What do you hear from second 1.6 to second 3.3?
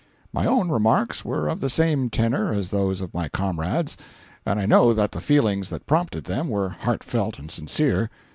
the same tenor as those of my